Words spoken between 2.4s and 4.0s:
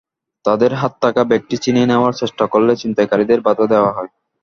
করলে ছিনতাইকারীদের বাধা দেওয়া